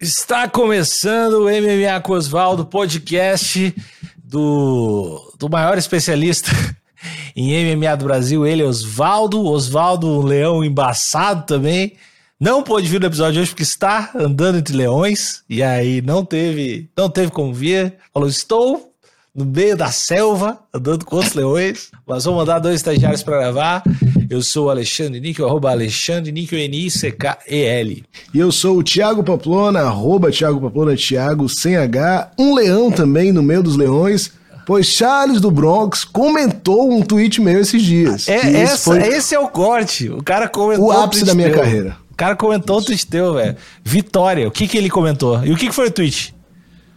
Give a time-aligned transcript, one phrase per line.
[0.00, 3.74] Está começando o MMA com Osvaldo, podcast
[4.16, 6.52] do, do maior especialista
[7.34, 11.94] em MMA do Brasil, ele é Osvaldo, Osvaldo Leão embaçado também.
[12.38, 16.24] Não pôde vir no episódio de hoje porque está andando entre leões e aí não
[16.24, 17.94] teve, não teve como vir.
[18.14, 18.92] Falou: "Estou
[19.34, 23.82] no meio da selva, andando com os leões, mas vou mandar dois estagiários para gravar.
[24.30, 28.04] Eu sou o Alexandre Níquel, arroba Alexandre Níquel, N-I-C-K-E-L.
[28.34, 33.32] E eu sou o Thiago Pamplona, arroba Thiago Pamplona, Thiago sem H, um leão também
[33.32, 34.30] no meio dos leões,
[34.66, 38.28] pois Charles do Bronx comentou um tweet meu esses dias.
[38.28, 40.10] É, esse essa, foi esse é o corte.
[40.10, 40.88] O cara comentou.
[40.88, 41.60] o ápice da minha teu.
[41.60, 41.96] carreira.
[42.10, 43.56] O cara comentou o tweet teu, velho.
[43.82, 44.46] Vitória.
[44.46, 45.42] O que que ele comentou?
[45.42, 46.34] E o que que foi o tweet?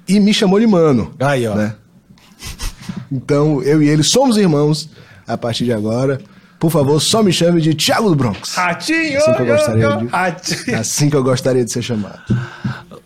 [0.05, 1.13] E me chamou de mano.
[1.18, 1.55] Aí, ó.
[1.55, 1.76] né?
[3.10, 4.90] Então, eu e ele somos irmãos
[5.26, 6.20] a partir de agora.
[6.62, 8.54] Por favor, só me chame de Thiago do Bronx.
[8.54, 9.18] Ratinho!
[9.18, 10.77] Assim que eu gostaria de- Ratinho.
[10.80, 12.20] Assim que eu gostaria de ser chamado.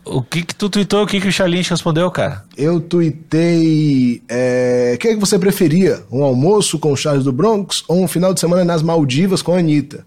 [0.04, 1.04] O que que tu tweetou?
[1.04, 2.44] O que que o Charlinho respondeu, cara?
[2.58, 4.22] Eu tuitei.
[4.30, 6.04] é, O que, é que você preferia?
[6.12, 9.54] Um almoço com o Charles do Bronx ou um final de semana nas Maldivas com
[9.54, 10.06] a Anitta?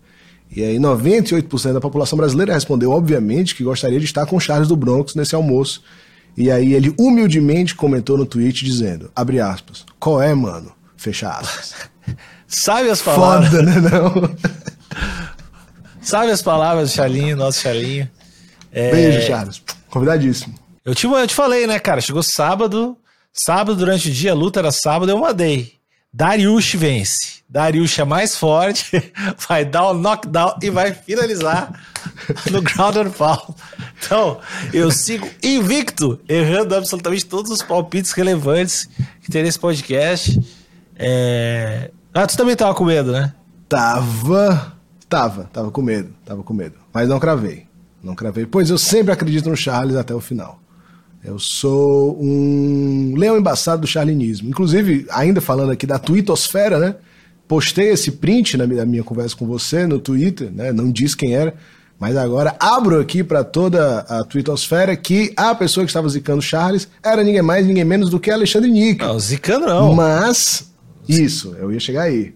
[0.54, 4.68] E aí, 98% da população brasileira respondeu, obviamente, que gostaria de estar com o Charles
[4.68, 5.82] do Bronx nesse almoço.
[6.36, 10.70] E aí, ele humildemente comentou no tweet dizendo: abre aspas, qual é, mano?
[10.96, 11.74] Fecha aspas.
[12.58, 13.50] Sabe as palavras?
[13.50, 13.74] Foda, né?
[13.80, 14.36] Não?
[16.00, 18.10] Sabe as palavras do Charlinho, nosso Charlinho?
[18.72, 19.62] É, Beijo, Charles.
[19.90, 20.54] Convidadíssimo.
[20.84, 22.00] Eu te, eu te falei, né, cara?
[22.00, 22.96] Chegou sábado,
[23.30, 25.74] sábado durante o dia, a luta era sábado, eu mandei.
[26.10, 27.38] Dariush vence.
[27.46, 29.12] Dariush é mais forte,
[29.46, 31.78] vai dar o knockdown e vai finalizar
[32.50, 33.54] no ground and pound.
[33.98, 34.40] Então,
[34.72, 38.88] eu sigo invicto, errando absolutamente todos os palpites relevantes
[39.20, 40.40] que tem nesse podcast.
[40.96, 41.90] É...
[42.18, 43.32] Ah, tu também tava com medo, né?
[43.68, 44.72] Tava.
[45.08, 46.74] Tava, tava com medo, tava com medo.
[46.92, 47.66] Mas não cravei.
[48.02, 50.58] Não cravei, pois eu sempre acredito no Charles até o final.
[51.24, 54.48] Eu sou um leão embaçado do charlinismo.
[54.48, 56.96] Inclusive, ainda falando aqui da twittosfera, né?
[57.46, 60.72] Postei esse print na minha, conversa com você no Twitter, né?
[60.72, 61.54] Não disse quem era,
[62.00, 66.88] mas agora abro aqui para toda a twittosfera que a pessoa que estava zicando Charles
[67.00, 69.04] era ninguém mais, ninguém menos do que Alexandre Nick.
[69.04, 69.94] Não, zicando não.
[69.94, 70.67] Mas,
[71.08, 72.34] isso, eu ia chegar aí.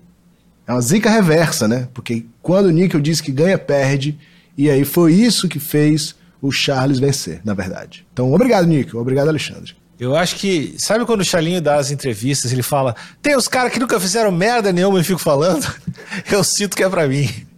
[0.67, 1.89] É uma zica reversa, né?
[1.93, 4.19] Porque quando o Níquel disse que ganha, perde.
[4.57, 8.07] E aí foi isso que fez o Charles vencer, na verdade.
[8.13, 9.01] Então, obrigado, Níquel.
[9.01, 9.75] Obrigado, Alexandre.
[9.99, 10.75] Eu acho que.
[10.79, 14.33] Sabe quando o Charlinho dá as entrevistas, ele fala: tem os caras que nunca fizeram
[14.33, 15.67] merda nenhuma e fico falando?
[16.31, 17.29] Eu sinto que é pra mim.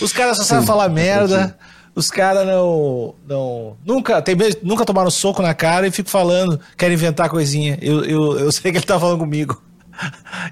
[0.00, 1.56] Os caras só sabem falar merda.
[1.98, 3.76] Os caras não, não.
[3.84, 7.76] Nunca, tem, medo- nunca tomaram soco na cara e fico falando, quero inventar coisinha.
[7.82, 9.60] Eu, eu, eu sei que ele tá falando comigo.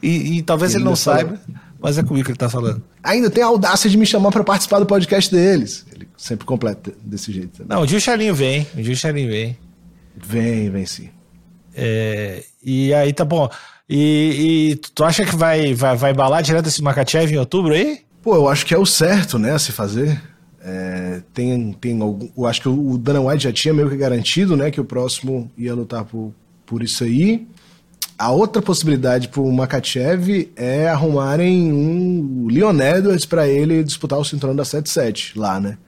[0.03, 1.19] E, e talvez ele, Ele não falou.
[1.21, 1.41] saiba,
[1.79, 2.83] mas é comigo que ele tá falando.
[3.03, 5.87] Ainda tem a audácia de me chamar para participar do podcast deles.
[5.95, 7.59] Ele sempre completa desse jeito.
[7.63, 7.69] também.
[7.77, 8.67] Não, o Charlinho vem.
[8.77, 9.57] O Charlinho vem.
[10.17, 11.11] Vem, vem sim.
[11.75, 13.49] É, e aí tá bom.
[13.89, 18.01] E, e tu acha que vai, vai, vai embalar direto esse Makachev em outubro aí?
[18.23, 20.21] Pô, eu acho que é o certo, né, a se fazer.
[20.69, 23.97] É, tem, tem algum, eu acho que o o Dana White já tinha meio que
[23.97, 26.34] garantido, né, que o próximo ia lutar por,
[26.66, 27.47] por isso aí.
[28.19, 34.56] A outra possibilidade pro Makachev é arrumarem um Leon Edwards para ele disputar o cinturão
[34.56, 35.78] da 7-7 lá, né?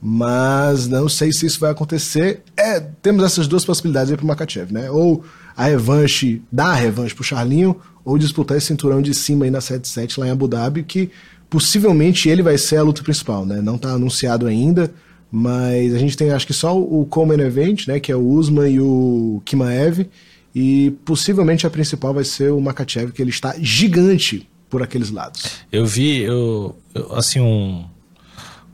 [0.00, 2.42] Mas não sei se isso vai acontecer.
[2.56, 4.90] É, temos essas duas possibilidades aí pro Makachev, né?
[4.90, 5.24] Ou
[5.56, 9.60] a revanche, dar a revanche pro Charlinho, ou disputar esse cinturão de cima aí na
[9.60, 11.10] 7-7 lá em Abu Dhabi, que
[11.54, 13.62] possivelmente ele vai ser a luta principal, né?
[13.62, 14.92] Não tá anunciado ainda,
[15.30, 18.00] mas a gente tem acho que só o Coleman Event, né?
[18.00, 20.10] Que é o Usman e o Kimaev,
[20.52, 25.60] e possivelmente a principal vai ser o Makachev, que ele está gigante por aqueles lados.
[25.70, 27.84] Eu vi, eu, eu, assim, um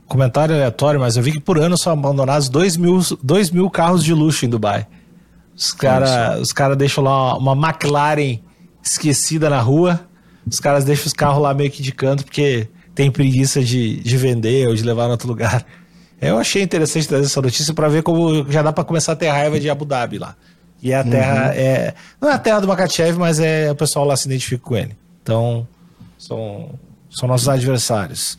[0.07, 4.03] comentário aleatório, mas eu vi que por ano são abandonados 2 mil, dois mil carros
[4.03, 4.87] de luxo em Dubai.
[5.55, 8.39] Os caras cara deixam lá uma McLaren
[8.81, 9.99] esquecida na rua,
[10.47, 12.67] os caras deixam os carros lá meio que de canto porque
[13.01, 15.65] tem preguiça de, de vender ou de levar em outro lugar.
[16.21, 19.27] Eu achei interessante trazer essa notícia para ver como já dá para começar a ter
[19.27, 20.35] raiva de Abu Dhabi lá.
[20.83, 24.15] E a terra, é, não é a terra do Makachev, mas é o pessoal lá
[24.15, 24.95] se identifica com ele.
[25.23, 25.67] Então,
[26.15, 26.69] são,
[27.09, 28.37] são nossos adversários.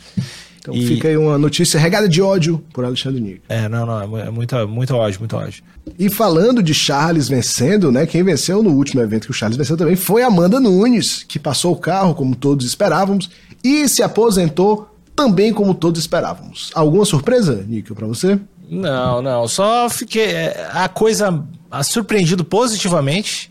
[0.63, 3.41] Então E- fica aí uma notícia regada de ódio por Alexandre Nico.
[3.49, 5.63] É, não, não, é é muito, muito ódio, muito ódio.
[5.99, 8.07] E falando de Charles vencendo, né?
[8.07, 11.73] Quem venceu no último evento que o Charles venceu também foi Amanda Nunes, que passou
[11.73, 13.29] o carro, como todos esperávamos,
[13.65, 16.71] e se aposentou também como todos esperávamos.
[16.75, 18.39] Alguma surpresa, Níquel, pra você?
[18.71, 20.27] Não, não, só fiquei.
[20.27, 21.43] é, A coisa.
[21.71, 23.51] A surpreendido positivamente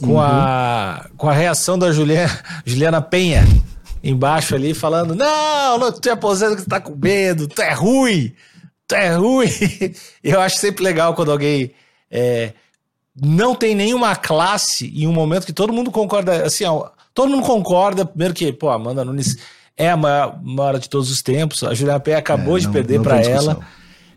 [0.00, 3.46] com, a, com a reação da Juliana, Juliana Penha
[4.02, 8.34] embaixo ali, falando: Não, não te aposenta que tu tá com medo, tu é ruim,
[8.92, 9.48] é ruim.
[10.22, 11.72] Eu acho sempre legal quando alguém
[12.10, 12.52] é,
[13.20, 17.44] não tem nenhuma classe em um momento que todo mundo concorda, assim, ó, todo mundo
[17.44, 19.36] concorda, primeiro que, pô, Amanda Nunes
[19.76, 23.00] é a maior, maior de todos os tempos, a Juliana Pé acabou é, de perder
[23.00, 23.58] para ela.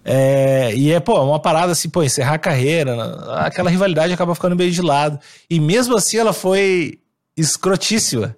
[0.08, 2.96] É, e é, pô, uma parada assim, pô, encerrar a carreira,
[3.40, 5.20] aquela rivalidade acaba ficando meio de lado.
[5.50, 7.00] E mesmo assim ela foi
[7.36, 8.36] escrotíssima.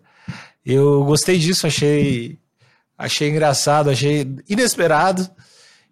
[0.69, 2.37] Eu gostei disso, achei
[2.97, 5.29] achei engraçado, achei inesperado.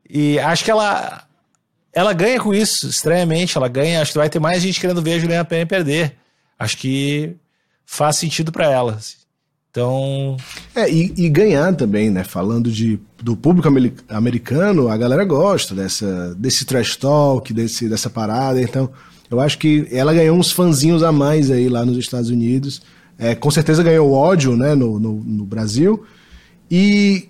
[0.09, 1.23] E acho que ela
[1.93, 5.13] ela ganha com isso, estranhamente, ela ganha, acho que vai ter mais gente querendo ver
[5.13, 6.17] a Juliana Penha perder.
[6.59, 7.37] Acho que
[7.85, 8.95] faz sentido para ela.
[8.95, 9.15] Assim.
[9.71, 10.35] Então.
[10.75, 12.25] É, e, e, ganhar também, né?
[12.25, 13.69] Falando de, do público
[14.09, 18.61] americano, a galera gosta dessa, desse trash talk, desse, dessa parada.
[18.61, 18.89] Então,
[19.31, 22.81] eu acho que ela ganhou uns fãzinhos a mais aí lá nos Estados Unidos.
[23.17, 26.05] É, com certeza ganhou ódio, né, no, no, no Brasil.
[26.69, 27.29] E,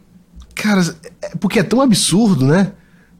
[0.53, 0.81] cara,
[1.21, 2.71] é porque é tão absurdo, né?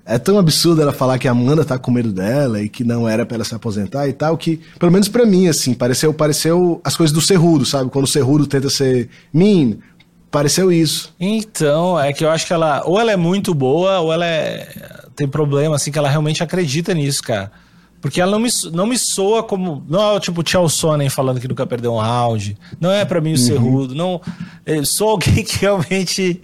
[0.05, 3.09] É tão absurdo ela falar que a Amanda tá com medo dela e que não
[3.09, 6.79] era para ela se aposentar e tal, que, pelo menos para mim, assim, pareceu, pareceu
[6.83, 7.89] as coisas do Cerrudo, sabe?
[7.89, 9.77] Quando o Cerrudo tenta ser mean,
[10.29, 11.13] pareceu isso.
[11.19, 14.67] Então, é que eu acho que ela, ou ela é muito boa, ou ela é,
[15.15, 17.51] tem problema, assim, que ela realmente acredita nisso, cara.
[18.05, 19.83] Porque ela não me, não me soa como.
[19.89, 22.55] Não é tipo o Tchau Sonnen falando que nunca perdeu um round.
[22.79, 23.37] Não é para mim o uhum.
[23.37, 23.95] Cerrudo.
[23.95, 24.21] Não,
[24.63, 26.39] eu sou alguém que realmente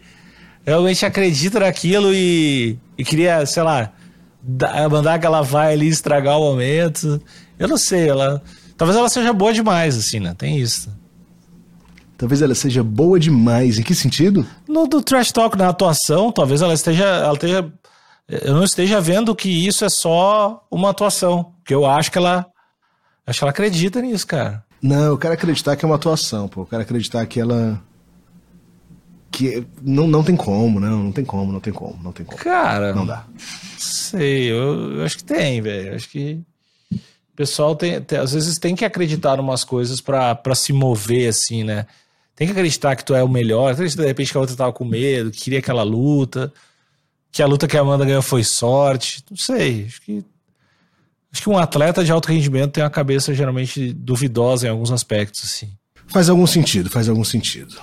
[0.66, 3.92] realmente acredita naquilo e, e queria, sei lá,
[4.90, 7.22] mandar que ela vai ali estragar o momento.
[7.60, 8.42] Eu não sei, ela.
[8.76, 10.34] Talvez ela seja boa demais, assim, né?
[10.36, 10.90] Tem isso.
[12.18, 13.78] Talvez ela seja boa demais.
[13.78, 14.44] Em que sentido?
[14.68, 17.06] No do trash talk, na atuação, talvez ela esteja.
[17.06, 17.72] Ela esteja.
[18.44, 21.54] Eu não esteja vendo que isso é só uma atuação.
[21.58, 22.46] Porque eu acho que ela.
[23.28, 24.64] Acho que ela acredita nisso, cara.
[24.82, 26.62] Não, eu quero acreditar que é uma atuação, pô.
[26.62, 27.82] Eu quero acreditar que ela
[29.32, 32.38] que não, não tem como, não, não tem como, não tem como, não tem como.
[32.38, 33.26] Cara, não dá.
[33.78, 35.96] Sei, eu, eu acho que tem, velho.
[35.96, 36.42] Acho que
[36.92, 41.30] o pessoal tem, tem, às vezes tem que acreditar em umas coisas para se mover
[41.30, 41.88] assim, né?
[42.36, 44.74] Tem que acreditar que tu é o melhor, acreditar de repente que a outra tava
[44.74, 46.52] com medo, que queria aquela luta,
[47.32, 50.26] que a luta que a Amanda ganhou foi sorte, não sei, acho que
[51.32, 55.44] acho que um atleta de alto rendimento tem uma cabeça geralmente duvidosa em alguns aspectos
[55.46, 55.72] assim.
[56.08, 57.76] Faz algum sentido, faz algum sentido.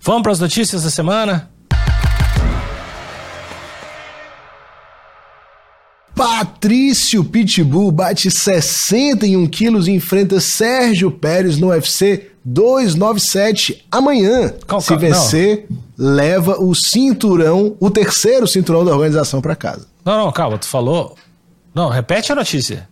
[0.00, 1.50] Vamos para as notícias da semana?
[6.14, 14.54] Patrício Pitbull bate 61 quilos e enfrenta Sérgio Pérez no UFC 297 amanhã.
[14.66, 15.78] Calma, Se vencer, não.
[16.02, 19.86] Leva o cinturão, o terceiro cinturão da organização para casa.
[20.04, 21.16] Não, não, calma, tu falou.
[21.72, 22.88] Não, repete a notícia.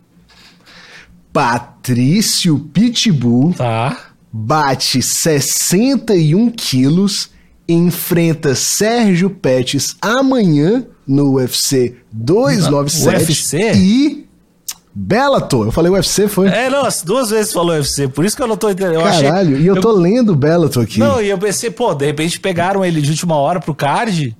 [1.33, 3.97] Patrício Pitbull tá
[4.31, 7.31] bate 61 quilos,
[7.67, 13.73] enfrenta Sérgio Pettis amanhã no UFC 297 UFC?
[13.75, 14.20] e
[14.93, 15.67] Bellator.
[15.67, 16.47] Eu falei UFC, foi?
[16.47, 18.95] É, não, duas vezes falou UFC, por isso que eu não tô entendendo.
[18.95, 19.63] Eu Caralho, achei...
[19.63, 20.99] e eu, eu tô lendo Bellator aqui.
[20.99, 24.35] Não, e eu pensei, pô, de repente pegaram ele de última hora pro card.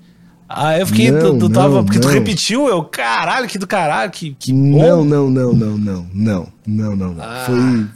[0.53, 2.09] Aí eu fiquei, não, tu, tu não, tava, porque não.
[2.09, 4.80] tu repetiu, eu, caralho, que do caralho, que, que bom.
[4.80, 7.15] Não, não, não, não, não, não, não, não.
[7.18, 7.44] Ah.
[7.45, 7.88] Foi,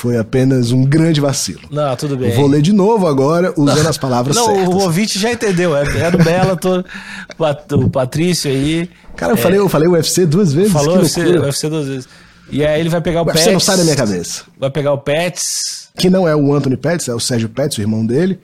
[0.00, 1.60] foi apenas um grande vacilo.
[1.70, 2.30] Não, tudo bem.
[2.30, 4.64] Vou ler de novo agora, usando não, as palavras não, certas.
[4.64, 5.76] Não, o ouvinte já entendeu.
[5.76, 6.86] É, é do Bellator,
[7.72, 8.88] o Patrício aí.
[9.14, 10.72] Cara, eu, é, falei, eu falei UFC duas vezes.
[10.72, 12.08] Falou UFC, UFC duas vezes.
[12.50, 13.42] E aí ele vai pegar o, o Pets.
[13.42, 14.44] Você não sai da minha cabeça.
[14.58, 15.90] Vai pegar o Pets.
[15.98, 18.40] Que não é o Anthony Pets, é o Sérgio Pets, o irmão dele,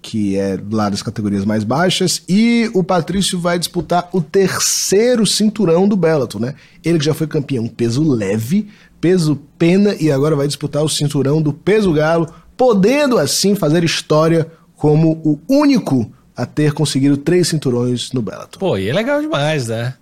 [0.00, 2.22] que é lá das categorias mais baixas.
[2.26, 6.54] E o Patrício vai disputar o terceiro cinturão do Bellator, né?
[6.82, 8.68] Ele que já foi campeão peso leve,
[9.04, 14.50] peso pena e agora vai disputar o cinturão do peso galo, podendo assim fazer história
[14.74, 18.58] como o único a ter conseguido três cinturões no Bellator.
[18.58, 19.92] Pô, e é legal demais, né?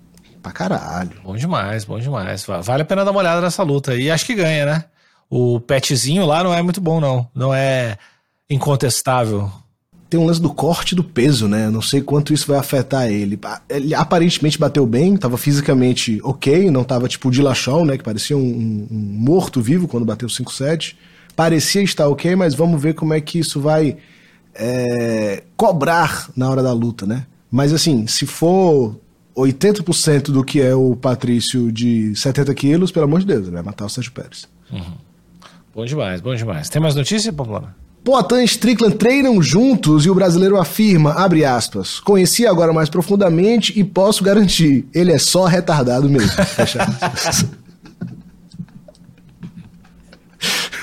[0.41, 1.11] Pra caralho.
[1.25, 2.47] Bom demais, bom demais.
[2.63, 4.85] Vale a pena dar uma olhada nessa luta e acho que ganha, né?
[5.29, 7.29] O petzinho lá não é muito bom, não.
[7.35, 7.99] Não é
[8.49, 9.51] incontestável
[10.13, 11.71] tem um lance do corte do peso, né?
[11.71, 13.41] Não sei quanto isso vai afetar ele.
[13.67, 17.97] Ele aparentemente bateu bem, tava fisicamente ok, não tava tipo o Dillashaw, né?
[17.97, 20.97] Que parecia um, um, um morto-vivo quando bateu 5-7.
[21.35, 23.97] Parecia estar ok, mas vamos ver como é que isso vai
[24.55, 27.25] é, cobrar na hora da luta, né?
[27.51, 29.01] Mas assim, se for
[29.35, 33.63] 80% do que é o Patrício de 70 quilos, pelo amor de Deus, ele vai
[33.63, 34.47] matar o Sérgio Pérez.
[34.71, 34.93] Uhum.
[35.75, 36.69] Bom demais, bom demais.
[36.69, 37.75] Tem mais notícia, Pamplona?
[38.05, 43.79] Poitin e Strickland treinam juntos e o brasileiro afirma, abre aspas, conheci agora mais profundamente
[43.79, 46.31] e posso garantir, ele é só retardado mesmo.
[46.45, 46.79] Fecha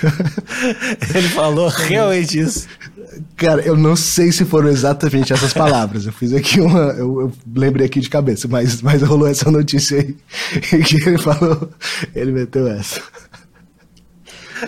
[1.14, 2.68] Ele falou realmente isso.
[3.36, 6.06] Cara, eu não sei se foram exatamente essas palavras.
[6.06, 6.92] Eu fiz aqui uma.
[6.92, 10.16] Eu, eu lembrei aqui de cabeça, mas, mas rolou essa notícia aí
[10.84, 11.70] que ele falou.
[12.16, 13.02] Ele meteu essa.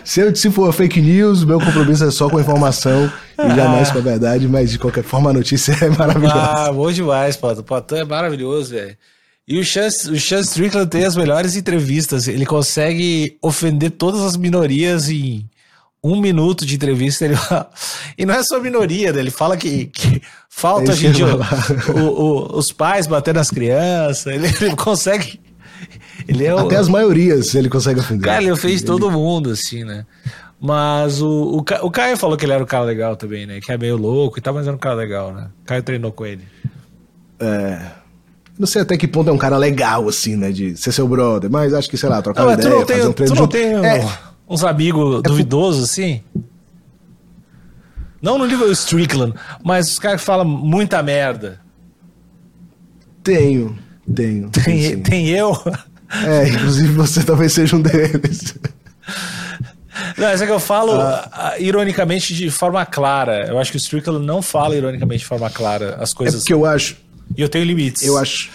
[0.04, 3.92] Se, eu, se for fake news, meu compromisso é só com a informação e jamais
[3.92, 6.40] com a verdade, mas de qualquer forma a notícia é maravilhosa.
[6.40, 7.60] Ah, bom demais, Potter.
[7.60, 8.98] O Potter é maravilhoso, velho.
[9.48, 12.28] E o Chance, o Chance Strickland tem as melhores entrevistas.
[12.28, 15.50] Ele consegue ofender todas as minorias em
[16.04, 17.26] um minuto de entrevista.
[17.26, 17.36] Ele
[18.18, 19.20] e não é só minoria, né?
[19.20, 24.26] ele fala que, que falta é gente, o, o, os pais batendo nas crianças.
[24.28, 25.40] Ele, ele consegue.
[26.28, 28.26] Ele é o, Até as maiorias ele consegue ofender.
[28.26, 30.06] Cara, ele fez todo mundo, assim, né?
[30.60, 33.60] Mas o, o, o Caio falou que ele era um cara legal também, né?
[33.60, 35.50] Que é meio louco e tal, mas era um cara legal, né?
[35.64, 36.44] O Caio treinou com ele.
[37.40, 37.82] É.
[38.60, 40.52] Não sei até que ponto é um cara legal, assim, né?
[40.52, 43.10] De ser seu brother, mas acho que, sei lá, trocar não, ideia, não tem, fazer
[43.10, 43.52] um treino tu não junto.
[43.52, 44.08] Tem é,
[44.48, 46.22] uns amigos é duvidosos, assim?
[48.22, 51.60] Não no nível Strickland, mas os caras que falam muita merda.
[53.24, 53.76] Tenho,
[54.14, 54.50] tenho.
[54.50, 55.58] Tem, tem eu?
[56.26, 58.56] É, inclusive você talvez seja um deles.
[60.18, 61.56] Não, é que eu falo ah.
[61.60, 63.48] ironicamente de forma clara.
[63.48, 66.36] Eu acho que o Strickland não fala ironicamente de forma clara as coisas.
[66.36, 66.98] É porque eu acho.
[67.36, 68.04] E eu tenho limites.
[68.04, 68.50] Eu acho.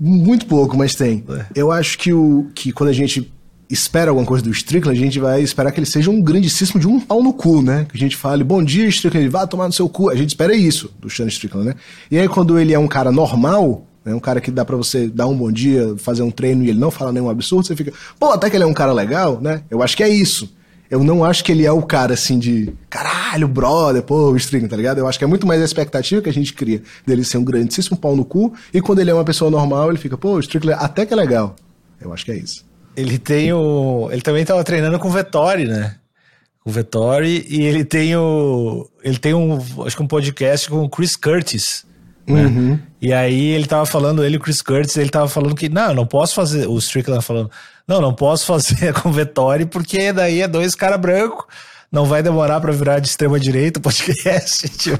[0.00, 1.24] Muito pouco, mas tem.
[1.28, 1.46] É.
[1.54, 3.32] Eu acho que, o, que quando a gente
[3.68, 6.86] espera alguma coisa do Strickland, a gente vai esperar que ele seja um grandíssimo de
[6.86, 7.86] um pau no cu, né?
[7.88, 10.10] Que a gente fale, bom dia, Strickland, vá tomar no seu cu.
[10.10, 11.74] A gente espera isso do Sean Strickland, né?
[12.10, 14.14] E aí, quando ele é um cara normal, né?
[14.14, 16.78] um cara que dá para você dar um bom dia, fazer um treino e ele
[16.78, 19.62] não fala nenhum absurdo, você fica, pô, até que ele é um cara legal, né?
[19.68, 20.54] Eu acho que é isso.
[20.88, 24.70] Eu não acho que ele é o cara assim de caralho, brother, pô, o Strickland,
[24.70, 24.98] tá ligado?
[24.98, 27.44] Eu acho que é muito mais a expectativa que a gente cria dele ser um
[27.44, 30.40] grandíssimo pau no cu e quando ele é uma pessoa normal, ele fica, pô, o
[30.40, 31.56] Strickland até que é legal.
[32.00, 32.64] Eu acho que é isso.
[32.96, 34.08] Ele tem o.
[34.10, 35.96] Ele também tava treinando com o Vettori, né?
[36.64, 38.88] O Vettori, e ele tem o.
[39.02, 39.58] Ele tem um.
[39.84, 41.84] Acho que um podcast com o Chris Curtis.
[42.26, 42.46] Né?
[42.46, 42.78] Uhum.
[43.00, 45.94] E aí ele tava falando, ele, o Chris Curtis, ele tava falando que, não, eu
[45.94, 46.66] não posso fazer.
[46.66, 47.50] O Strickland falando,
[47.86, 51.44] não, não posso fazer com Vettori, porque daí é dois caras brancos.
[51.90, 54.68] Não vai demorar para virar de extrema direita o podcast.
[54.76, 54.98] Tipo.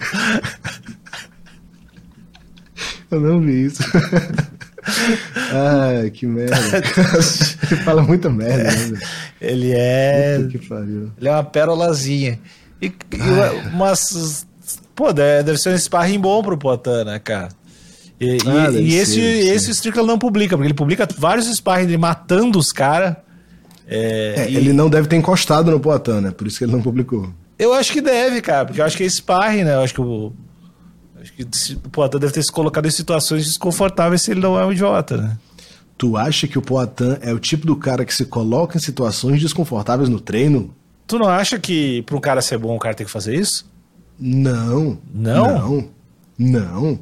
[3.10, 3.82] Eu não vi isso.
[5.52, 6.56] Ai, que merda.
[6.76, 9.00] ele fala muita merda, né?
[9.40, 10.36] Ele é.
[10.38, 12.38] Ele é uma pérolazinha.
[12.80, 14.46] E, e mas,
[14.96, 17.48] pô, deve ser um sparring bom pro Potan, né, cara?
[18.20, 21.86] E, ah, e, e esse, ser, esse Strickland não publica, porque ele publica vários sparring
[21.86, 23.14] dele matando os caras.
[23.86, 24.56] É, é, e...
[24.56, 26.30] Ele não deve ter encostado no Poitin, né?
[26.32, 27.30] Por isso que ele não publicou.
[27.58, 29.74] Eu acho que deve, cara, porque eu acho que é sparring, né?
[29.74, 30.32] Eu acho que o,
[31.26, 31.42] Acho que
[31.74, 35.16] o Poitin deve ter se colocado em situações desconfortáveis se ele não é um idiota,
[35.16, 35.36] né?
[35.98, 39.40] Tu acha que o Poitin é o tipo do cara que se coloca em situações
[39.40, 40.74] desconfortáveis no treino?
[41.06, 43.66] Tu não acha que para um cara ser bom o cara tem que fazer isso?
[44.18, 44.98] Não.
[45.14, 45.46] Não?
[45.46, 45.88] Não.
[46.38, 46.98] Não.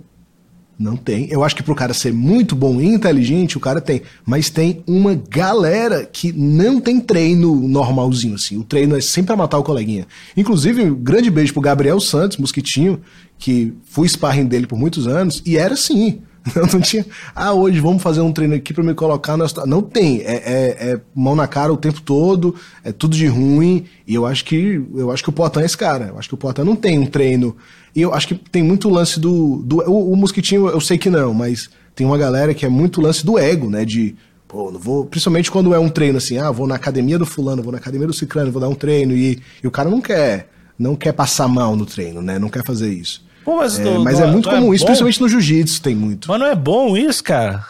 [0.77, 1.29] Não tem.
[1.31, 4.03] Eu acho que pro cara ser muito bom e inteligente, o cara tem.
[4.27, 8.59] Mas tem uma galera que não tem treino normalzinho, assim.
[8.59, 10.07] O treino é sempre pra matar o coleguinha.
[10.37, 13.01] Inclusive, um grande beijo pro Gabriel Santos, mosquitinho,
[13.39, 16.21] que fui sparring dele por muitos anos, e era assim.
[16.55, 17.07] Não, não tinha.
[17.35, 19.47] Ah, hoje vamos fazer um treino aqui para me colocar na.
[19.65, 20.21] Não tem.
[20.21, 23.87] É, é, é, mão na cara o tempo todo, é tudo de ruim.
[24.07, 26.09] E eu acho que eu acho que o Poitin é esse cara.
[26.09, 27.57] Eu acho que o Poitin não tem um treino
[27.95, 29.63] e eu acho que tem muito lance do.
[29.63, 33.01] do o, o Mosquitinho eu sei que não, mas tem uma galera que é muito
[33.01, 33.85] lance do ego, né?
[33.85, 34.17] De.
[34.49, 35.07] Pô, não vou.
[35.07, 38.07] Principalmente quando é um treino assim, ah, vou na academia do fulano, vou na academia
[38.07, 39.15] do ciclano, vou dar um treino.
[39.15, 40.51] E, e o cara não quer.
[40.77, 42.37] Não quer passar mal no treino, né?
[42.37, 43.24] Não quer fazer isso.
[43.45, 46.29] Pô, mas, é, mas do, é muito comum é isso, principalmente no jiu-jitsu tem muito.
[46.29, 47.65] Mas não é bom isso, cara?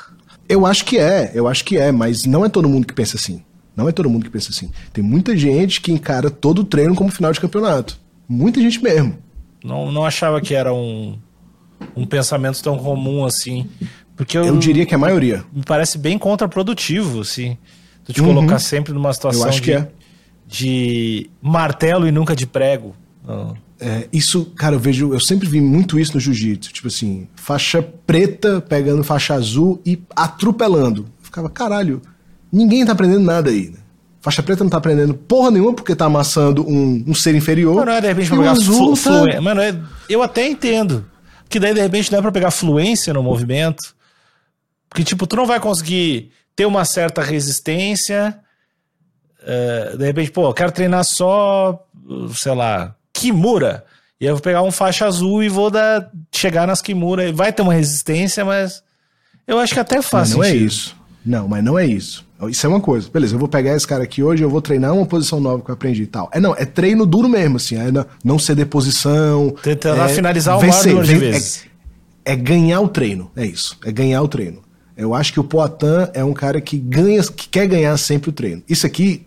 [0.49, 3.17] Eu acho que é, eu acho que é, mas não é todo mundo que pensa
[3.17, 3.43] assim.
[3.77, 4.71] Não é todo mundo que pensa assim.
[4.93, 7.99] Tem muita gente que encara todo o treino como final de campeonato.
[8.29, 9.19] Muita gente mesmo.
[9.65, 11.19] Não, não achava que era um,
[11.97, 13.69] um pensamento tão comum assim.
[14.17, 15.45] Porque eu, eu diria que é a maioria.
[15.53, 17.59] Me parece bem contraprodutivo, assim.
[18.05, 18.35] Tu te uhum.
[18.35, 19.89] colocar sempre numa situação de, é.
[20.47, 22.95] de martelo e nunca de prego.
[23.81, 26.73] É, isso, cara, eu vejo, eu sempre vi muito isso no jiu-jitsu.
[26.73, 31.03] Tipo assim, faixa preta pegando faixa azul e atropelando.
[31.03, 32.01] Eu ficava, caralho,
[32.53, 33.79] ninguém tá aprendendo nada aí, né?
[34.21, 37.75] Faixa preta não tá aprendendo porra nenhuma porque tá amassando um, um ser inferior.
[37.75, 39.41] Mano, é de repente pra pegar flu, fluência.
[39.41, 39.79] Mano, é,
[40.09, 41.05] eu até entendo.
[41.47, 43.95] Que daí de repente não é pra pegar fluência no movimento.
[44.89, 48.39] Porque, tipo, tu não vai conseguir ter uma certa resistência.
[49.43, 51.85] Uh, de repente, pô, eu quero treinar só,
[52.35, 53.85] sei lá, Kimura.
[54.21, 57.33] E eu vou pegar um faixa azul e vou dar, chegar nas Kimura.
[57.33, 58.83] Vai ter uma resistência, mas
[59.47, 60.97] eu acho que até faz Não, não é isso.
[61.25, 62.27] Não, mas não é isso.
[62.49, 63.09] Isso é uma coisa.
[63.11, 65.71] Beleza, eu vou pegar esse cara aqui hoje, eu vou treinar uma posição nova que
[65.71, 66.29] eu aprendi e tal.
[66.33, 67.77] É não, é treino duro mesmo, assim.
[67.77, 67.91] É
[68.23, 69.55] não, ceder posição.
[69.63, 71.65] Tentar é finalizar o número de vezes.
[72.25, 73.31] É, é ganhar o treino.
[73.35, 73.79] É isso.
[73.85, 74.63] É ganhar o treino.
[74.97, 78.33] Eu acho que o Poitin é um cara que ganha, que quer ganhar sempre o
[78.33, 78.63] treino.
[78.69, 79.27] Isso aqui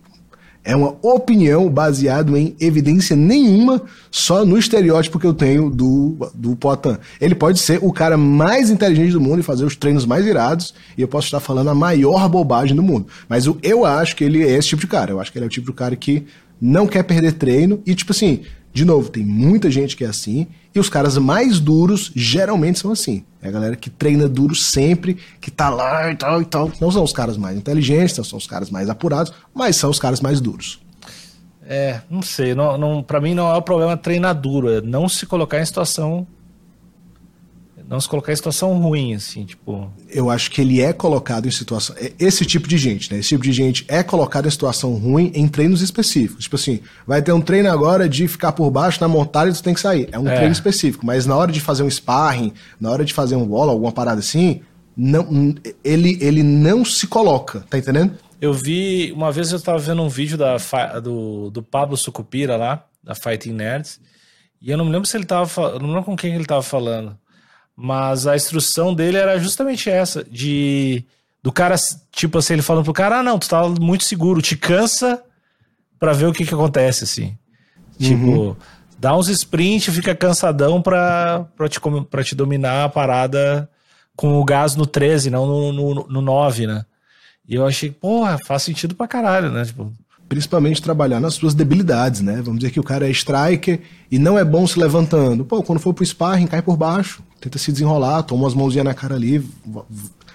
[0.67, 3.81] é uma opinião baseada em evidência nenhuma,
[4.11, 6.97] só no estereótipo que eu tenho do, do Poitin.
[7.21, 10.73] Ele pode ser o cara mais inteligente do mundo e fazer os treinos mais irados,
[10.97, 13.07] e eu posso estar falando a maior bobagem do mundo.
[13.29, 15.11] Mas eu, eu acho que ele é esse tipo de cara.
[15.11, 16.25] Eu acho que ele é o tipo de cara que
[16.59, 18.41] não quer perder treino, e tipo assim,
[18.73, 20.47] de novo, tem muita gente que é assim,
[20.77, 23.25] e os caras mais duros geralmente são assim.
[23.41, 26.71] É a galera que treina duro sempre, que tá lá e tal e tal.
[26.79, 29.99] Não são os caras mais inteligentes, não são os caras mais apurados, mas são os
[29.99, 30.79] caras mais duros.
[31.65, 32.53] É, não sei.
[32.53, 35.65] Não, não, pra mim não é o problema treinar duro, é não se colocar em
[35.65, 36.27] situação.
[37.87, 39.89] Não se colocar em situação ruim, assim, tipo.
[40.09, 41.95] Eu acho que ele é colocado em situação.
[41.97, 43.19] é Esse tipo de gente, né?
[43.19, 46.43] Esse tipo de gente é colocado em situação ruim em treinos específicos.
[46.43, 49.63] Tipo assim, vai ter um treino agora de ficar por baixo na montada e tu
[49.63, 50.09] tem que sair.
[50.11, 50.35] É um É.
[50.35, 51.05] treino específico.
[51.05, 54.19] Mas na hora de fazer um sparring, na hora de fazer um bola, alguma parada
[54.19, 54.59] assim,
[54.95, 58.17] não, ele, ele não se coloca, tá entendendo?
[58.41, 60.57] Eu vi, uma vez eu tava vendo um vídeo da,
[61.01, 63.99] do, do Pablo Sucupira lá, da Fighting Nerds,
[64.61, 66.61] e eu não me lembro se ele tava, eu não lembro com quem ele tava
[66.61, 67.17] falando,
[67.79, 71.05] mas a instrução dele era justamente essa, de
[71.43, 71.75] do cara,
[72.11, 75.23] tipo assim, ele falando pro cara, ah não, tu tá muito seguro, te cansa
[75.99, 77.37] pra ver o que que acontece, assim.
[77.99, 78.57] Tipo,
[78.99, 81.79] dá uns sprint, fica cansadão pra, pra, te,
[82.09, 83.69] pra te dominar a parada
[84.15, 86.83] com o gás no 13, não no, no, no 9, né?
[87.47, 89.63] E eu achei, porra, faz sentido pra caralho, né?
[89.63, 89.93] Tipo,
[90.29, 92.41] Principalmente trabalhar nas suas debilidades, né?
[92.43, 93.79] Vamos dizer que o cara é striker
[94.11, 95.45] e não é bom se levantando.
[95.45, 98.93] Pô, quando for pro sparring, cai por baixo, tenta se desenrolar, toma umas mãozinhas na
[98.93, 99.41] cara ali,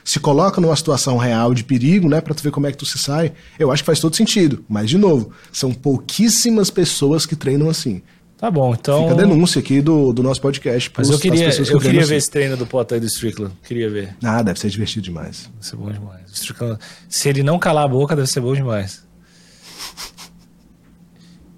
[0.04, 2.86] se coloca numa situação real de perigo, né, Pra tu ver como é que tu
[2.86, 3.32] se sai.
[3.58, 4.64] Eu acho que faz todo sentido.
[4.68, 8.02] Mas de novo, são pouquíssimas pessoas que treinam assim.
[8.36, 9.02] tá bom, então.
[9.02, 10.90] Fica a denúncia aqui do, do nosso podcast.
[10.96, 12.14] Mas eu queria, que eu queria ver assim.
[12.16, 13.52] esse treino do Potter e do Strickland.
[13.62, 14.16] Queria ver.
[14.22, 15.50] Ah, deve ser divertido demais.
[15.54, 16.22] Deve ser bom demais.
[16.32, 16.78] Strickland,
[17.08, 19.04] se ele não calar a boca, deve ser bom demais.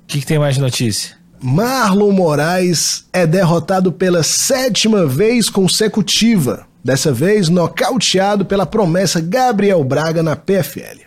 [0.03, 1.17] O que, que tem mais de notícia?
[1.41, 6.67] Marlon Moraes é derrotado pela sétima vez consecutiva.
[6.83, 11.01] Dessa vez, nocauteado pela promessa Gabriel Braga na PFL.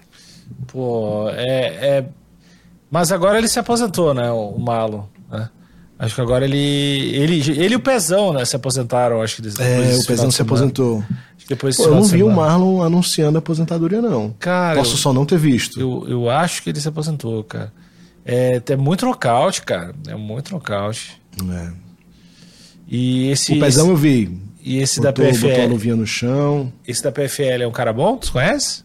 [0.67, 2.05] Pô, é, é-
[2.89, 4.31] Mas agora ele se aposentou, né?
[4.31, 5.03] O Marlon.
[5.99, 6.57] Acho que agora ele.
[6.57, 8.45] Ele, ele e o Pezão, né?
[8.45, 9.41] Se aposentaram, acho que.
[9.41, 11.03] depois É, o Pezão se aposentou.
[11.49, 12.29] Depois Pô, eu não vi o.
[12.29, 14.35] Marlon anunciando a aposentadoria, não.
[14.37, 15.79] Cara, Posso eu- só não ter visto.
[15.79, 17.71] Eu, eu acho que ele se aposentou, cara.
[18.25, 19.95] É, é muito nocaute, cara.
[20.07, 21.19] É muito nocaute.
[21.49, 21.69] É.
[22.87, 23.53] E esse.
[23.53, 24.37] O Pezão eu vi.
[24.63, 25.67] E esse da Botou, botou a PFL.
[25.69, 26.71] luvinha no chão.
[26.85, 28.17] Esse da PFL é um cara bom?
[28.17, 28.83] Tu conhece?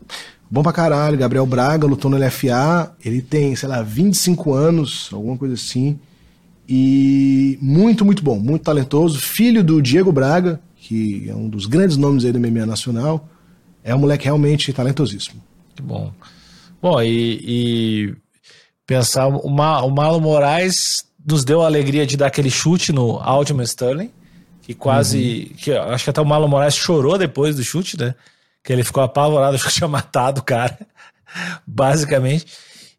[0.48, 1.18] Bom pra caralho.
[1.18, 2.92] Gabriel Braga lutou no LFA.
[3.04, 5.98] Ele tem, sei lá, 25 anos, alguma coisa assim.
[6.68, 8.38] E muito, muito bom.
[8.38, 9.20] Muito talentoso.
[9.20, 13.28] Filho do Diego Braga, que é um dos grandes nomes aí do MMA nacional.
[13.84, 15.42] É um moleque realmente talentosíssimo.
[15.74, 16.12] Que bom.
[16.80, 18.16] Bom, e, e
[18.86, 23.18] pensar, o, Ma, o Marlon Moraes nos deu a alegria de dar aquele chute no
[23.18, 24.10] Altman Sterling,
[24.62, 25.54] que quase.
[25.58, 28.14] Que, eu acho que até o Marlon Moraes chorou depois do chute, né?
[28.62, 30.78] Que ele ficou apavorado, acho que tinha matado o cara,
[31.66, 32.46] basicamente.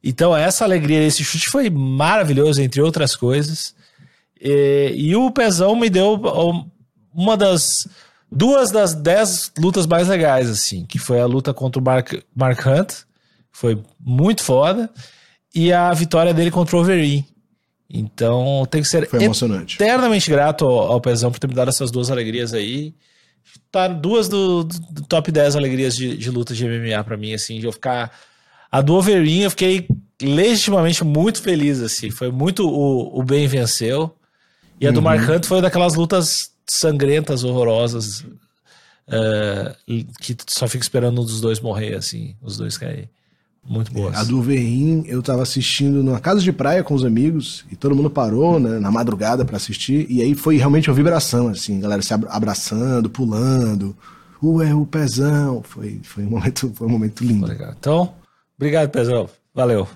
[0.04, 3.74] Então, essa alegria desse chute foi maravilhoso, entre outras coisas.
[4.42, 6.70] E, e o Pezão me deu um,
[7.14, 7.88] uma das.
[8.36, 12.66] Duas das dez lutas mais legais, assim, que foi a luta contra o Mark, Mark
[12.66, 12.92] Hunt,
[13.52, 14.90] foi muito foda,
[15.54, 17.24] e a vitória dele contra o Overeem.
[17.88, 19.76] Então, tem que ser Foi emocionante.
[19.76, 22.96] eternamente grato ao, ao Pezão por ter me dado essas duas alegrias aí.
[23.72, 27.60] Tá duas do, do- top 10 alegrias de, de luta de MMA pra mim, assim,
[27.60, 28.12] de eu ficar.
[28.74, 29.88] A do Overeem eu fiquei
[30.20, 32.10] legitimamente muito feliz, assim.
[32.10, 34.16] Foi muito o, o bem venceu.
[34.82, 38.26] E a do Mark Hunt foi daquelas lutas sangrentas, horrorosas,
[39.08, 39.76] eh,
[40.20, 43.10] que só fica esperando um dos dois morrer, assim, os dois cair.
[43.64, 44.16] Muito boas.
[44.16, 47.96] A do Verrim, eu tava assistindo numa casa de praia com os amigos e todo
[47.96, 50.08] mundo parou né, na madrugada pra assistir.
[50.10, 53.96] E aí foi realmente uma vibração, assim, galera se abra- abraçando, pulando.
[54.44, 55.62] Ué, o pezão.
[55.64, 57.46] Foi, foi, um, momento, foi um momento lindo.
[57.46, 57.74] Legal.
[57.80, 58.14] Então,
[58.58, 59.30] obrigado, Pezão.
[59.54, 59.88] Valeu.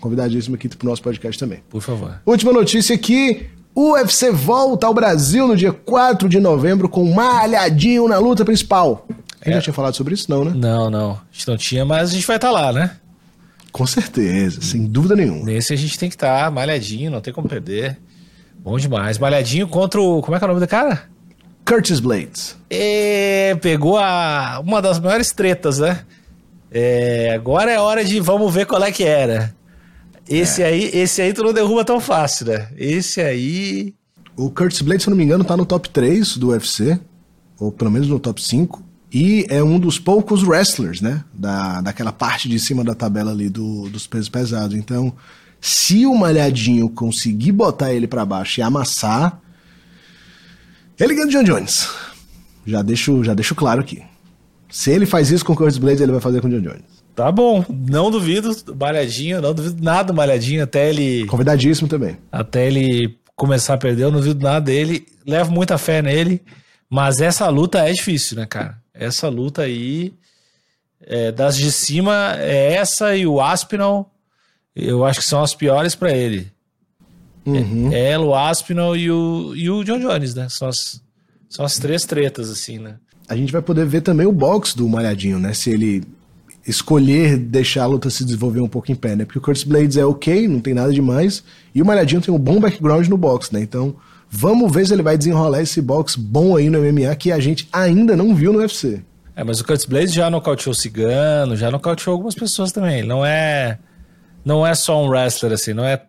[0.00, 1.62] Convidadíssimo aqui pro nosso podcast também.
[1.68, 2.20] Por favor.
[2.24, 3.48] Última notícia aqui.
[3.74, 9.06] O UFC volta ao Brasil no dia 4 de novembro com malhadinho na luta principal.
[9.40, 10.30] A gente já tinha falado sobre isso?
[10.30, 10.52] Não, né?
[10.54, 11.10] Não, não.
[11.12, 12.96] A gente não tinha, mas a gente vai estar lá, né?
[13.70, 15.44] Com certeza, sem dúvida nenhuma.
[15.44, 17.98] Nesse a gente tem que estar malhadinho, não tem como perder.
[18.58, 19.18] Bom demais.
[19.18, 20.22] Malhadinho contra o.
[20.22, 21.04] Como é que é o nome do cara?
[21.66, 22.56] Curtis Blades.
[22.70, 26.00] E pegou a, uma das maiores tretas, né?
[26.70, 29.54] É, agora é hora de vamos ver qual é que era.
[30.28, 30.66] Esse é.
[30.66, 32.68] aí, esse aí tu não derruba tão fácil, né?
[32.76, 33.94] Esse aí.
[34.36, 36.98] O Curtis Blade, se eu não me engano, tá no top 3 do UFC,
[37.58, 38.82] ou pelo menos no top 5.
[39.12, 41.24] E é um dos poucos wrestlers, né?
[41.32, 44.76] Da, daquela parte de cima da tabela ali do, dos pesos pesados.
[44.76, 45.14] Então,
[45.60, 49.40] se o Malhadinho conseguir botar ele para baixo e amassar,
[50.98, 51.88] ele ganha o John Jones.
[52.66, 54.02] Já deixo, já deixo claro aqui.
[54.68, 56.96] Se ele faz isso com o Curtis Blades, ele vai fazer com o John Jones.
[57.14, 61.24] Tá bom, não duvido, malhadinho, não duvido nada malhadinho até ele.
[61.26, 62.18] Convidadíssimo também.
[62.30, 65.06] Até ele começar a perder, eu não duvido nada dele.
[65.26, 66.42] Levo muita fé nele,
[66.90, 68.78] mas essa luta é difícil, né, cara?
[68.92, 70.12] Essa luta aí,
[71.00, 74.12] é, das de cima, é essa e o Aspinall,
[74.74, 76.52] eu acho que são as piores para ele.
[77.46, 77.92] Uhum.
[77.92, 80.48] É, ela, o Aspinall e o, e o John Jones, né?
[80.50, 81.00] São as,
[81.48, 82.96] são as três tretas, assim, né?
[83.28, 85.52] A gente vai poder ver também o box do Malhadinho, né?
[85.52, 86.04] Se ele
[86.66, 89.24] escolher deixar a luta se desenvolver um pouco em pé, né?
[89.24, 92.38] Porque o Curtis Blades é ok, não tem nada demais, e o Malhadinho tem um
[92.38, 93.60] bom background no boxe, né?
[93.60, 93.94] Então,
[94.28, 97.68] vamos ver se ele vai desenrolar esse boxe bom aí no MMA que a gente
[97.72, 99.02] ainda não viu no UFC.
[99.36, 103.02] É, mas o Curtis Blades já nocauteou Cigano, já nocauteou algumas pessoas também.
[103.02, 103.78] Não é
[104.44, 106.02] não é só um wrestler assim, não é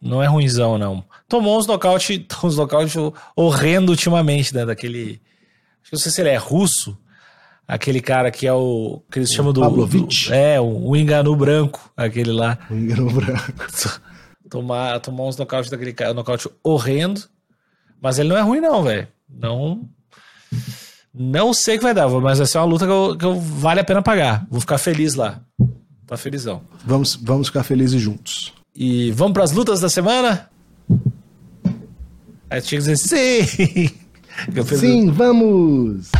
[0.00, 1.04] não é ruimzão não.
[1.28, 2.96] Tomou uns nocaute, uns nocaute
[3.34, 5.20] horrendo ultimamente, né, daquele
[5.80, 6.96] acho que não sei se ele é russo,
[7.66, 9.02] aquele cara que é o.
[9.10, 9.60] que eles chamam do.
[9.60, 10.32] Pavlovich?
[10.32, 12.58] é, o, o Enganu Branco, aquele lá.
[12.70, 13.52] O Enganu Branco.
[14.50, 17.22] tomar, tomar uns nocaute daquele cara, um nocaute horrendo.
[18.02, 19.06] Mas ele não é ruim, não, velho.
[19.28, 19.88] Não.
[21.12, 23.38] Não sei o que vai dar, mas vai ser uma luta que, eu, que eu,
[23.38, 24.46] vale a pena pagar.
[24.50, 25.40] Vou ficar feliz lá.
[26.06, 26.62] Tá felizão.
[26.84, 28.52] Vamos, vamos ficar felizes juntos.
[28.74, 30.50] E vamos para as lutas da semana?
[32.48, 33.90] Aí tinha que dizer sim!
[34.76, 36.10] Sim, vamos!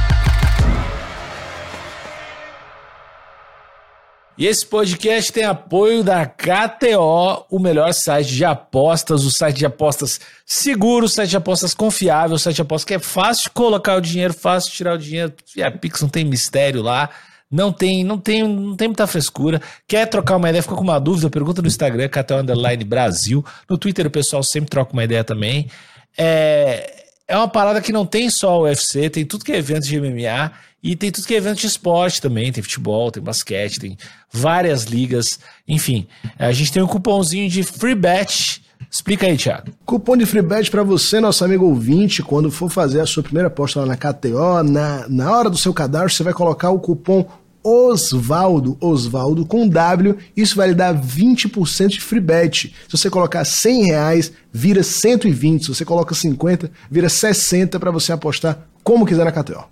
[4.40, 9.66] E esse podcast tem apoio da KTO, o melhor site de apostas, o site de
[9.66, 13.50] apostas seguro, o site de apostas confiável, o site de apostas que é fácil de
[13.50, 15.34] colocar o dinheiro, fácil de tirar o dinheiro.
[15.54, 17.10] E a Pix não tem mistério lá.
[17.50, 19.60] Não tem, não tem, não tem muita frescura.
[19.86, 23.44] Quer trocar uma ideia, ficou com uma dúvida, pergunta no Instagram, KTO Underline Brasil.
[23.68, 25.68] No Twitter o pessoal sempre troca uma ideia também.
[26.16, 26.99] É,
[27.30, 30.00] é uma parada que não tem só o UFC, tem tudo que é evento de
[30.00, 30.50] MMA
[30.82, 33.96] e tem tudo que é evento de esporte também, tem futebol, tem basquete, tem
[34.32, 35.38] várias ligas,
[35.68, 36.08] enfim.
[36.36, 38.62] A gente tem um cupomzinho de free bet.
[38.90, 39.70] Explica aí, Thiago.
[39.86, 43.46] Cupom de free bet para você, nosso amigo ouvinte, quando for fazer a sua primeira
[43.46, 47.24] aposta lá na KTO, na, na hora do seu cadastro, você vai colocar o cupom
[47.62, 52.74] Osvaldo, Osvaldo com W, isso vai lhe dar 20% de free bet.
[52.88, 55.64] Se você colocar 100 reais, vira 120.
[55.64, 59.64] Se você coloca 50, vira 60 para você apostar como quiser na KTO.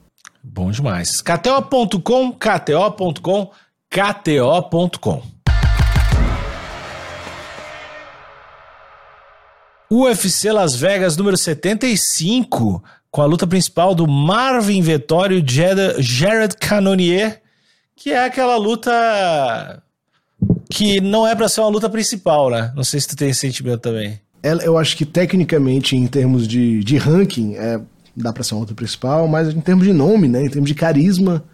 [0.42, 1.20] Bom demais.
[1.20, 3.50] KTO.com, KTO.com,
[3.90, 5.22] KTO.com.
[9.90, 17.40] UFC Las Vegas número 75, com a luta principal do Marvin Vettori e Jared Cannonier,
[17.98, 19.82] que é aquela luta
[20.70, 22.72] que não é para ser uma luta principal, né?
[22.74, 24.20] Não sei se tu tem esse sentimento também.
[24.64, 27.80] Eu acho que tecnicamente, em termos de, de ranking, é
[28.16, 30.74] dá para ser uma luta principal, mas em termos de nome, né, em termos de
[30.74, 31.44] carisma,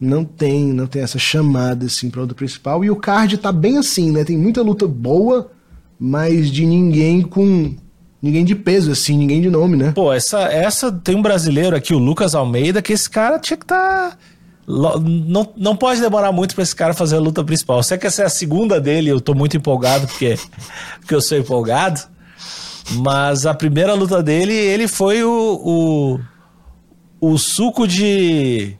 [0.00, 2.84] não tem, não tem essa chamada assim para luta principal.
[2.84, 4.24] E o card tá bem assim, né?
[4.24, 5.50] Tem muita luta boa,
[5.98, 7.74] mas de ninguém com
[8.20, 9.92] ninguém de peso assim, ninguém de nome, né?
[9.92, 13.64] Pô, essa essa tem um brasileiro aqui, o Lucas Almeida, que esse cara tinha que
[13.64, 14.18] estar tá...
[14.68, 17.82] Não, não pode demorar muito para esse cara fazer a luta principal.
[17.82, 20.36] Sei que essa é a segunda dele, eu tô muito empolgado porque,
[20.98, 22.00] porque eu sou empolgado.
[22.90, 26.20] Mas a primeira luta dele, ele foi o,
[27.20, 28.76] o, o suco de.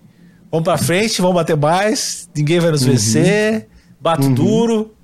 [0.51, 2.93] Vamos pra frente, vamos bater mais, ninguém vai nos uhum.
[2.93, 3.69] vencer,
[4.01, 4.35] bato uhum.
[4.35, 4.95] duro.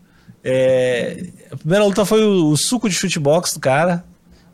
[0.44, 4.04] É, a primeira luta foi o, o, suco de shootbox do cara.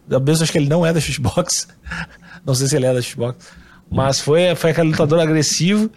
[0.09, 1.69] Eu mesmo acho que ele não é da shootbox.
[2.45, 3.47] não sei se ele é da shootbox.
[3.91, 5.91] Mas foi, foi aquele lutador agressivo.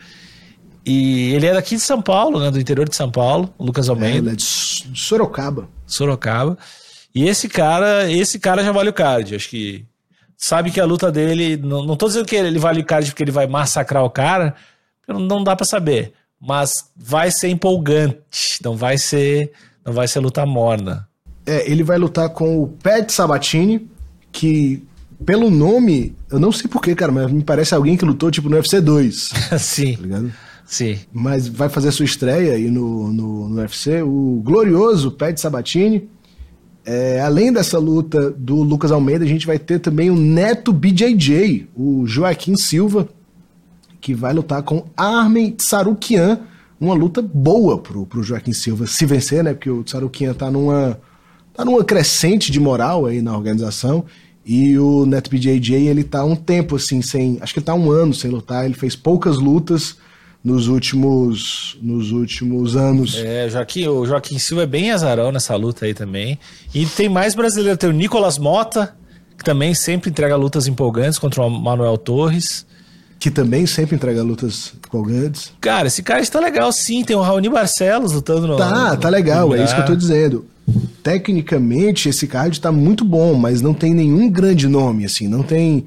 [0.86, 2.50] E ele é daqui de São Paulo, né?
[2.50, 4.16] Do interior de São Paulo, o Lucas Almeida.
[4.16, 5.70] É, ele é de Sorocaba.
[5.86, 6.58] Sorocaba.
[7.14, 9.36] E esse cara, esse cara já vale o card.
[9.36, 9.86] Acho que
[10.38, 11.58] sabe que a luta dele.
[11.58, 14.56] Não, não tô dizendo que ele vale o card porque ele vai massacrar o cara,
[15.08, 16.14] não, não dá para saber.
[16.40, 18.60] Mas vai ser empolgante.
[18.64, 19.52] Não vai ser.
[19.86, 21.08] Não vai ser luta morna.
[21.46, 23.88] É, ele vai lutar com o Pat Sabatini,
[24.32, 24.84] que
[25.26, 28.56] pelo nome, eu não sei porquê, cara, mas me parece alguém que lutou tipo no
[28.56, 29.30] UFC 2.
[29.60, 29.96] Sim.
[29.96, 30.34] Tá ligado?
[30.72, 30.98] Sim.
[31.12, 36.10] Mas vai fazer sua estreia aí no, no, no UFC, o glorioso Pat Sabatini.
[36.86, 41.68] É, além dessa luta do Lucas Almeida, a gente vai ter também o neto BJJ,
[41.76, 43.10] o Joaquim Silva,
[44.00, 46.40] que vai lutar com Armin Tsarukian.
[46.80, 49.54] uma luta boa pro, pro Joaquim Silva se vencer, né?
[49.54, 50.98] Porque o Tsaruquinha tá numa,
[51.54, 54.06] tá numa crescente de moral aí na organização.
[54.46, 57.40] E o NetBJJ, ele tá um tempo assim, sem.
[57.42, 58.64] Acho que ele tá um ano sem lutar.
[58.64, 59.98] Ele fez poucas lutas
[60.44, 63.16] nos últimos, nos últimos anos.
[63.16, 66.40] É, Joaquim, o Joaquim Silva é bem azarão nessa luta aí também.
[66.74, 68.96] E tem mais brasileiro, tem o Nicolas Mota,
[69.38, 72.66] que também sempre entrega lutas empolgantes contra o Manuel Torres.
[73.20, 75.54] Que também sempre entrega lutas empolgantes.
[75.62, 78.58] Cara, esse cara está legal sim, tem o Raoni Barcelos lutando no.
[78.58, 80.46] Tá, no, tá legal, no é isso que eu tô dizendo.
[81.04, 85.86] Tecnicamente, esse card tá muito bom, mas não tem nenhum grande nome, assim, não tem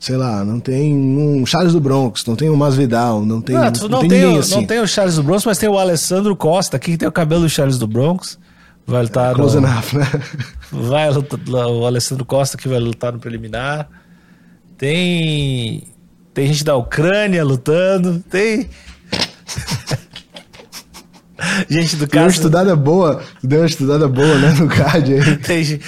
[0.00, 3.64] sei lá, não tem um Charles do Bronx, não tem o Masvidal, não tem, não,
[3.64, 4.54] não, não tem, tem ninguém o, assim.
[4.54, 7.12] Não tem o Charles do Bronx, mas tem o Alessandro Costa, aqui que tem o
[7.12, 8.38] cabelo do Charles do Bronx.
[8.86, 9.68] Vai lutar é, Close no...
[9.68, 10.06] enough, né?
[10.72, 13.88] Vai lutar, o Alessandro Costa que vai lutar no preliminar.
[14.78, 15.86] Tem
[16.32, 18.70] tem gente da Ucrânia lutando, tem
[21.68, 22.06] gente do.
[22.06, 25.36] Deu uma estudada boa, deu uma estudada boa, né, no card aí.
[25.38, 25.80] Tem...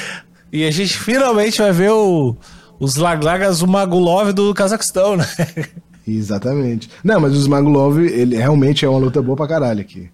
[0.52, 2.36] E a gente finalmente vai ver o
[2.82, 5.24] os Laglagas, o Magulov do Cazaquistão, né?
[6.06, 6.90] Exatamente.
[7.04, 10.10] Não, mas o Smagulov, ele realmente é uma luta boa pra caralho aqui.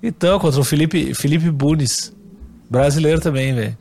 [0.00, 2.14] Então, contra o Felipe, Felipe Bunes,
[2.70, 3.76] brasileiro também, velho.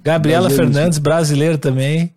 [0.00, 1.02] Gabriela brasileiro, Fernandes, sim.
[1.02, 2.14] brasileiro também.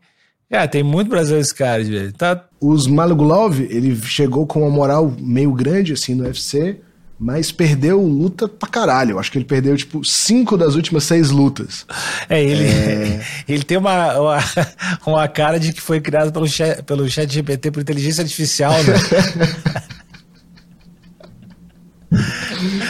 [0.51, 2.13] É, tem muito brasileiro esse cara, velho.
[2.13, 2.45] Tá...
[2.61, 6.79] O Smagulov, ele chegou com uma moral meio grande, assim, no UFC
[7.17, 9.11] mas perdeu luta pra caralho.
[9.11, 11.85] Eu acho que ele perdeu, tipo, cinco das últimas seis lutas.
[12.29, 13.21] É, ele, é...
[13.47, 14.37] ele tem uma, uma,
[15.07, 18.93] uma, cara de que foi criado pelo chat, pelo chat GPT por inteligência artificial, né?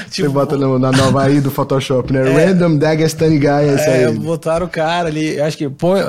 [0.10, 2.28] tipo, Você bota no, na nova aí do Photoshop, né?
[2.28, 4.18] É, Random Dagestani Guy, essa é, aí.
[4.18, 6.02] botaram o cara ali, acho que põe,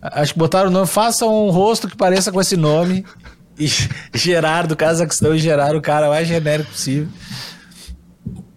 [0.00, 3.04] acho que botaram o nome, faça um rosto que pareça com esse nome
[3.58, 3.68] e
[4.14, 7.08] geraram do Cazaquistão e geraram o cara mais genérico possível.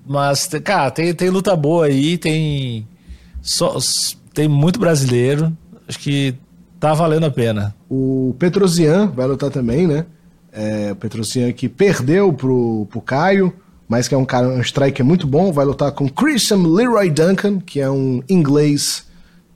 [0.07, 2.87] Mas, cara, tem, tem luta boa aí, tem.
[3.41, 3.77] Só,
[4.33, 5.55] tem muito brasileiro.
[5.87, 6.35] Acho que
[6.79, 7.75] tá valendo a pena.
[7.89, 10.05] O Petrosian vai lutar também, né?
[10.51, 13.53] É, o Petrosian que perdeu pro, pro Caio,
[13.87, 15.51] mas que é um cara, um striker muito bom.
[15.51, 19.05] Vai lutar com Christian Leroy Duncan, que é um inglês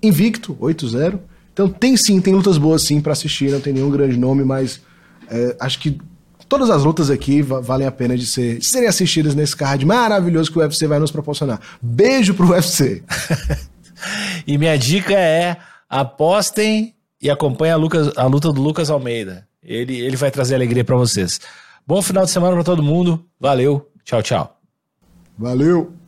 [0.04, 1.20] invicto, 8-0.
[1.54, 4.82] Então tem sim, tem lutas boas sim para assistir, não tem nenhum grande nome, mas
[5.30, 6.00] é, acho que
[6.52, 10.52] Todas as lutas aqui valem a pena de, ser, de serem assistidas nesse card maravilhoso
[10.52, 11.62] que o UFC vai nos proporcionar.
[11.82, 13.02] Beijo pro UFC.
[14.46, 15.56] e minha dica é
[15.90, 19.48] apostem e acompanhem a, Lucas, a luta do Lucas Almeida.
[19.64, 21.40] Ele, ele vai trazer alegria para vocês.
[21.88, 23.26] Bom final de semana para todo mundo.
[23.40, 23.90] Valeu.
[24.04, 24.60] Tchau, tchau.
[25.38, 26.01] Valeu.